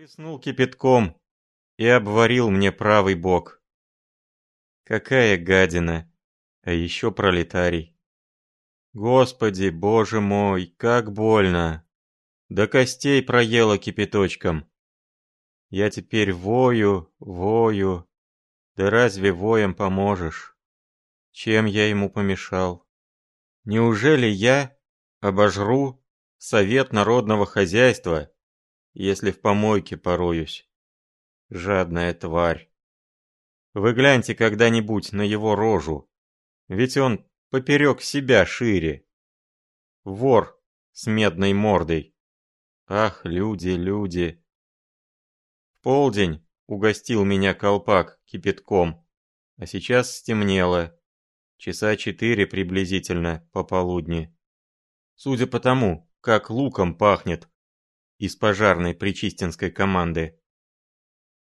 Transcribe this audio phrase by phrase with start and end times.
[0.00, 1.14] Плеснул кипятком
[1.76, 3.62] и обварил мне правый бок.
[4.84, 6.10] Какая гадина,
[6.62, 7.94] а еще пролетарий.
[8.94, 11.86] Господи, боже мой, как больно.
[12.48, 14.66] До костей проело кипяточком.
[15.68, 18.08] Я теперь вою, вою.
[18.76, 20.56] Да разве воем поможешь?
[21.30, 22.88] Чем я ему помешал?
[23.64, 24.74] Неужели я
[25.20, 26.02] обожру
[26.38, 28.32] совет народного хозяйства,
[28.92, 30.68] если в помойке пороюсь?
[31.48, 32.70] Жадная тварь.
[33.74, 36.10] Вы гляньте когда-нибудь на его рожу.
[36.68, 39.06] Ведь он поперек себя шире.
[40.04, 40.60] Вор
[40.92, 42.14] с медной мордой.
[42.86, 44.44] Ах, люди, люди.
[45.78, 49.06] В полдень угостил меня колпак кипятком,
[49.56, 50.96] а сейчас стемнело.
[51.56, 54.34] Часа четыре приблизительно пополудни.
[55.14, 57.48] Судя по тому, как луком пахнет
[58.20, 60.38] из пожарной причистинской команды.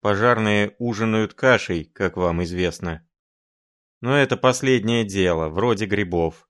[0.00, 3.04] Пожарные ужинают кашей, как вам известно.
[4.00, 6.48] Но это последнее дело, вроде грибов.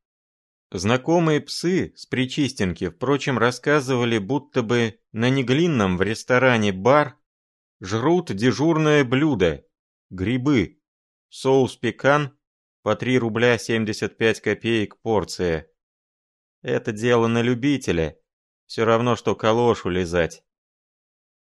[0.71, 7.19] Знакомые псы с Причистенки, впрочем, рассказывали, будто бы на Неглинном в ресторане бар
[7.81, 9.65] жрут дежурное блюдо–
[10.11, 10.79] грибы,
[11.31, 12.39] соус пекан
[12.83, 15.71] по 3 рубля 75 копеек порция.
[16.61, 18.19] Это дело на любителя,
[18.73, 20.43] все равно, что калошу лизать.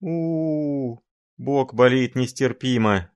[0.01, 0.99] у у, -у
[1.37, 3.13] бок болит нестерпимо,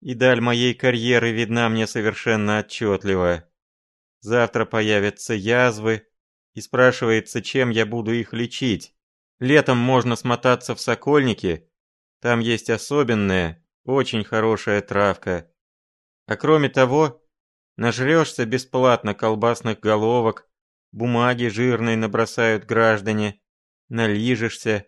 [0.00, 3.46] и даль моей карьеры видна мне совершенно отчетливо.
[4.20, 6.08] Завтра появятся язвы,
[6.54, 8.94] и спрашивается, чем я буду их лечить.
[9.38, 11.70] Летом можно смотаться в Сокольники,
[12.22, 15.52] там есть особенная, очень хорошая травка.
[16.24, 17.22] А кроме того,
[17.76, 20.48] нажрешься бесплатно колбасных головок,
[20.90, 23.42] бумаги жирной набросают граждане,
[23.88, 24.86] налижешься.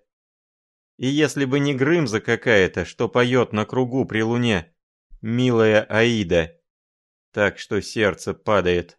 [0.97, 4.75] И если бы не Грымза какая-то, что поет на кругу при луне,
[5.23, 6.61] милая Аида,
[7.33, 8.99] так что сердце падает.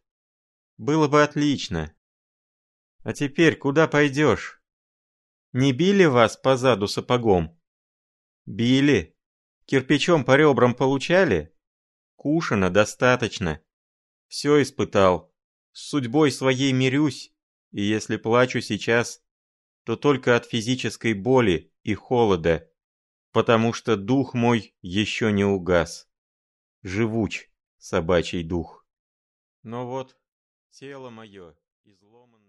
[0.77, 1.95] Было бы отлично.
[3.03, 4.61] А теперь куда пойдешь?
[5.53, 7.59] Не били вас по заду сапогом?
[8.45, 9.17] Били.
[9.65, 11.53] Кирпичом по ребрам получали?
[12.15, 13.61] Кушано достаточно.
[14.27, 15.33] Все испытал.
[15.71, 17.33] С судьбой своей мирюсь.
[17.71, 19.21] И если плачу сейчас,
[19.83, 22.69] то только от физической боли и холода,
[23.31, 26.09] потому что дух мой еще не угас.
[26.83, 28.85] Живуч собачий дух.
[29.63, 30.17] Но вот
[30.71, 31.53] Тело мое
[31.83, 32.41] изломанное.